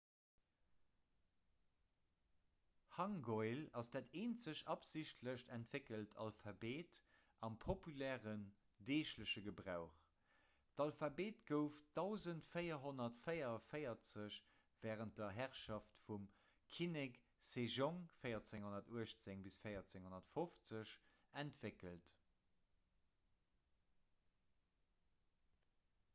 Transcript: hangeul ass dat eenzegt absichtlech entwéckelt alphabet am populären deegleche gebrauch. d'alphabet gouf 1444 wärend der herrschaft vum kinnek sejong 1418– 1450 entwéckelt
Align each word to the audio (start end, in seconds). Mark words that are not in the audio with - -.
hangeul 2.99 3.59
ass 3.81 3.89
dat 3.95 4.07
eenzegt 4.21 4.63
absichtlech 4.73 5.43
entwéckelt 5.57 6.15
alphabet 6.23 6.95
am 7.47 7.57
populären 7.65 8.41
deegleche 8.91 9.43
gebrauch. 9.49 9.99
d'alphabet 10.79 11.43
gouf 11.51 11.75
1444 12.01 14.39
wärend 14.87 15.21
der 15.21 15.29
herrschaft 15.41 16.01
vum 16.07 16.25
kinnek 16.77 17.21
sejong 17.51 18.01
1418– 18.31 19.45
1450 19.67 20.95
entwéckelt 21.45 22.11